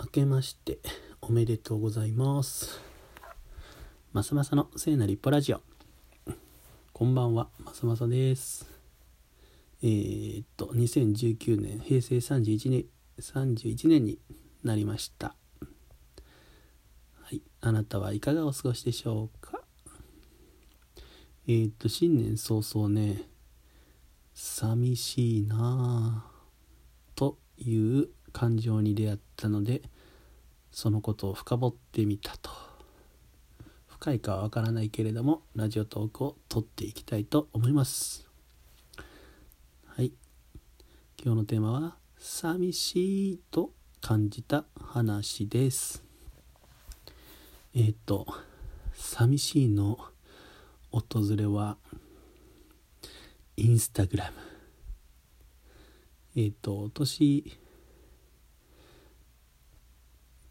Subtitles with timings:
[0.00, 0.78] 明けまして
[1.20, 2.80] おめでとうございます。
[4.12, 5.60] まさまさの聖なる一歩ラジオ。
[6.92, 8.70] こんばんはまさまさです。
[9.82, 12.84] えー、っと2019年平成31年
[13.18, 14.20] 31年に
[14.62, 15.34] なりました。
[17.22, 19.64] はいあなたはいかがお過ごしでしょうか？
[21.48, 23.22] えー、っと新年早々ね
[24.32, 29.82] 寂しいなぁという感情に出会ったので
[30.70, 32.50] そのことを深掘ってみたと。
[33.88, 38.28] 深いかはわからないけれどもラジオトークを撮っていきたいと思います。
[39.86, 40.12] はい。
[41.20, 46.04] 今日のテーマは「寂しい」と感じた話です。
[47.74, 48.24] えっ、ー、と
[48.94, 49.98] 「寂しい」の
[50.92, 51.02] 訪
[51.36, 51.76] れは
[53.56, 54.36] インスタグラム。
[56.36, 57.58] えっ、ー、と年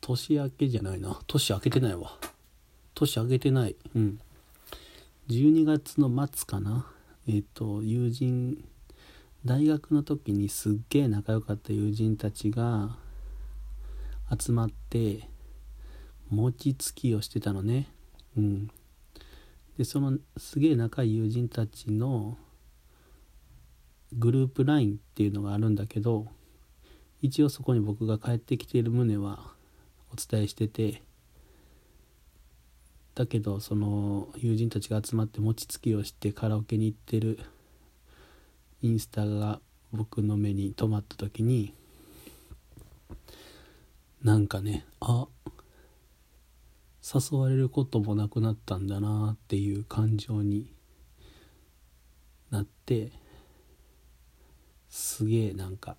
[0.00, 1.20] 年明けじゃないな。
[1.26, 2.18] 年明けてないわ。
[2.94, 3.76] 年明けてない。
[3.94, 4.20] うん。
[5.28, 6.86] 12月の末かな。
[7.28, 8.64] えっ、ー、と友人
[9.44, 12.96] 大学の時にすっげえ仲良かった友人たちが
[14.38, 15.28] 集まって
[16.28, 17.88] 餅つきをしてたのね。
[18.36, 18.70] うん。
[19.78, 22.36] でそのすげえ仲いい友人たちの
[24.12, 26.26] グループ LINE っていうのがあるんだけど
[27.22, 29.52] 一応そこに僕が帰ってきている旨は
[30.12, 31.02] お伝えしてて
[33.14, 37.38] だけどその友人たちが集まって餅つきをしてカラオケに行ってる
[38.82, 39.60] インスタが
[39.92, 41.74] 僕の目に留まった時に
[44.22, 45.26] なんかねあ
[47.02, 50.72] 誘われることもなくなったんだなっていう感情に
[52.50, 53.10] なって
[54.88, 55.96] すげえなんか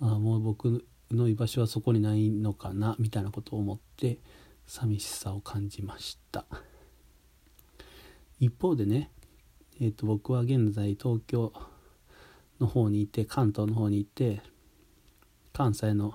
[0.00, 4.18] あもう僕の居場所はそこにないのかなみたいなことを思って
[4.66, 6.44] 寂しさを感じました
[8.40, 9.10] 一方でね、
[9.80, 11.52] えーと、僕は現在東京
[12.60, 14.40] の方にいて関東の方にいて
[15.52, 16.14] 関西の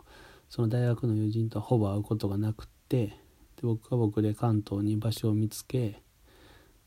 [0.50, 3.16] その大学の友人とはほぼ会うことがなくってで
[3.64, 6.02] 僕は僕で関東に場所を見つけ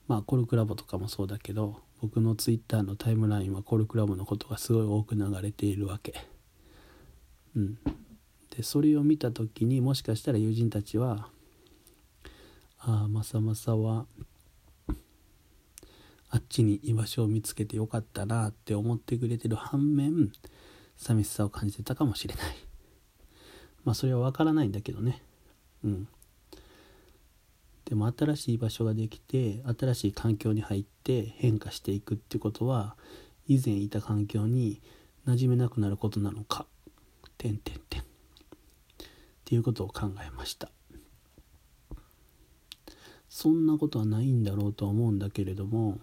[0.09, 6.32] まあコルクラボとかもそうだけど僕のツイッターのタイムラインはコルクラボのことがすごい多く流れているわけ。
[7.57, 7.79] うん、
[8.57, 11.29] でそれを見た時にもしかしたら友人たちは
[12.79, 14.07] 「ああまさまさは
[16.31, 20.33] あっちに居場所を見つけてよかったな」って思ってくれてる反面
[20.97, 22.57] 寂しさを感じてたかもしれない。
[23.85, 25.23] まあそれは分からないんだけどね。
[25.85, 26.09] うん。
[27.85, 32.97] でも新しい場所ができて新しい環境に入って変化していくってことは
[33.47, 34.81] 以前いた環境に
[35.27, 36.67] 馴染めなくなることなのか。
[37.43, 38.05] てんてんてんっ
[39.45, 40.71] ていうことを考えました
[43.29, 45.99] そんなことはないんだろうとは思うんだけれども、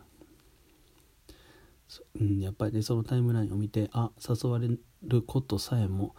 [2.20, 6.14] うん、やっぱりねそのタイムラインを見てあ誘われることさえも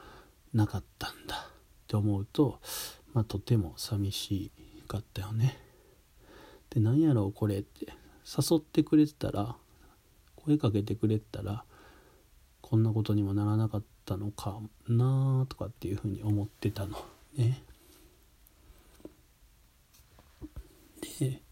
[0.54, 1.50] なかったんだっ
[1.86, 2.58] て思うと、
[3.12, 4.52] まあ、とても寂し
[4.88, 5.58] かったよね。
[6.70, 7.88] で何やろうこれって
[8.24, 9.56] 誘ってくれてたら
[10.36, 11.64] 声かけてくれてたら
[12.70, 16.96] こんなことにもならなかったのかなとかっていうふうに思ってたの。
[17.36, 17.64] ね。
[21.18, 21.42] で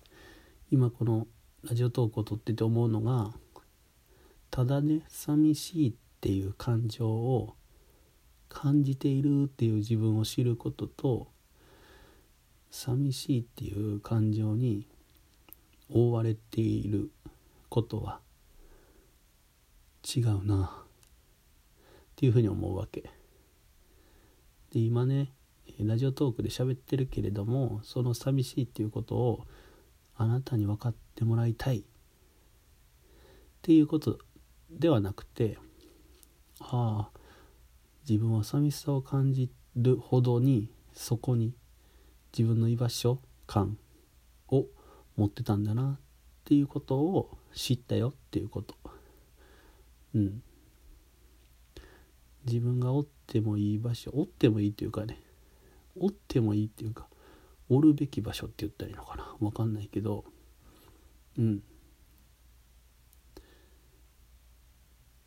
[0.70, 1.26] 今この
[1.64, 3.32] ラジオトークを撮ってて思うのが
[4.52, 7.56] ただね寂しいっていう感情を
[8.48, 11.26] 感じているっていう自分を知ることと
[12.70, 14.86] 寂しいっていう感情に
[15.90, 17.10] 覆われている
[17.68, 18.20] ことは
[20.04, 20.84] 違うな
[22.18, 23.02] っていうふうに思うわけ。
[24.72, 25.32] で今ね
[25.78, 29.46] ラジオトークで喋ってるけれどもその寂しいっていうことを
[30.16, 31.78] あなたに分かってもらいたい。
[31.78, 31.82] っ
[33.62, 34.18] ていうこと
[34.68, 35.58] ではなくて
[36.58, 37.18] ああ
[38.08, 41.54] 自分は寂しさを感じるほどにそこに
[42.36, 43.78] 自分の居場所感
[44.48, 44.66] を
[45.16, 46.00] 持ってたんだなっ
[46.44, 48.74] ていうことを知ったよっていうこと。
[50.16, 50.42] うん。
[52.48, 55.20] 自分がおってもいい場所おってもいいっていうかね
[55.96, 57.06] おってもいいっていうか
[57.68, 59.36] おるべき場所って言ったらいいのかな。
[59.40, 60.24] 分かんないけど
[61.36, 61.62] うん。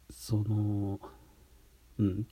[0.09, 1.00] その
[2.00, 2.27] うん。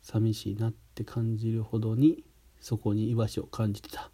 [0.00, 2.24] 寂しいなって感じるほどに
[2.60, 4.10] そこに居場所を感じてた。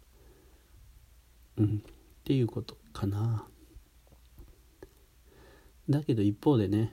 [1.57, 1.83] うん。
[1.85, 1.91] っ
[2.23, 3.47] ていうことかな。
[5.87, 6.89] だけど一方でね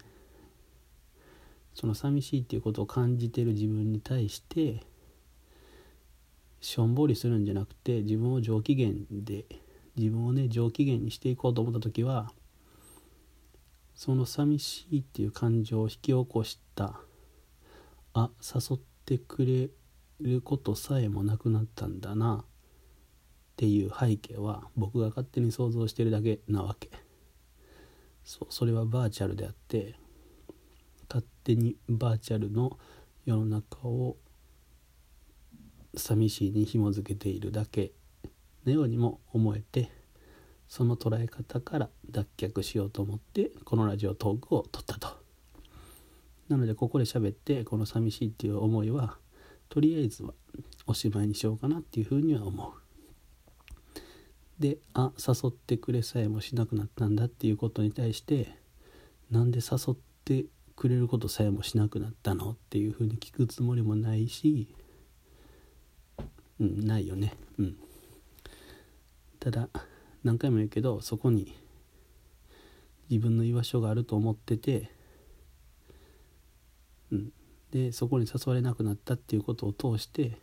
[1.74, 4.82] その寂しいっていうことを感じてる自分に対して
[6.60, 9.46] しょんぼりするんじゃなくて自分を上機嫌で
[9.96, 12.30] 自分をね上機嫌にしていこうと思った時は
[13.94, 17.00] その寂しいっていう感情を引き起こした
[18.14, 19.70] あ誘ってくれ
[20.20, 22.44] ることさえもなくなったんだなっ
[23.56, 26.90] ていう背景は僕が勝手に想像してるだけなわけ。
[28.24, 29.94] そうそれはバーチャルであって
[31.12, 32.79] 勝手にバーチャルの
[33.26, 34.17] 世の中を
[35.94, 37.93] 寂しいに紐づけているだけ
[38.64, 39.91] のようにも思えて
[40.69, 45.09] その捉え方から脱却しようと思ってこのラジオトークを撮ったと。
[46.49, 49.19] なのでここで喋ってこの寂しいっていう思いは
[49.69, 50.32] とりあえずは
[50.87, 52.73] おしまいにしようかなっていうふうには思う。
[54.58, 58.56] であ誘ってくれさえもしなくなったんだっていうことに対して
[59.31, 60.47] なんで誘って
[60.82, 64.67] くれることさえもしなくなったのっていうふうに聞くつもりもないし
[66.58, 67.34] うんないよね。
[67.56, 67.76] うん。
[69.38, 69.69] ただ
[70.25, 71.56] 何回も言うけどそこに
[73.08, 74.90] 自分の居場所があると思ってて
[77.12, 77.32] うん。
[77.70, 80.37] でそこに誘われなくなったっていうことを通して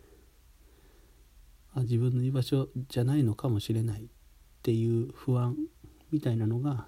[1.74, 4.08] あ自分の居場所じゃないのかもしれないっ
[4.64, 5.58] ていう不安
[6.14, 6.88] みたいなのが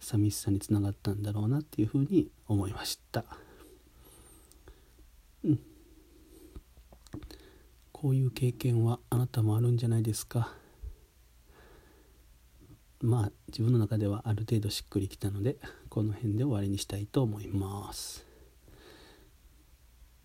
[0.00, 3.24] 寂しさにつながったんだろうなっていうふうに思いました。
[5.44, 5.60] うん。
[7.92, 10.54] こういう経験はあなたもあるんじゃないですか。
[13.02, 15.56] まあ自分の中ではある程度しっくりきたので
[15.88, 18.26] この辺で終わりにしたいと思います。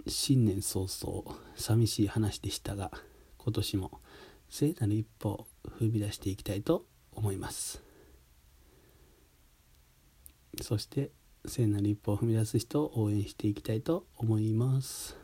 [0.07, 2.91] 新年早々寂しい話でしたが
[3.37, 3.99] 今年も
[4.49, 5.47] 聖なる一歩を
[5.79, 7.84] 踏み出していきたいと思います。
[10.63, 11.11] そして
[11.45, 15.15] 聖なる一歩を踏み出す人を応援していきたいと思います。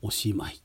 [0.00, 0.60] おしまい。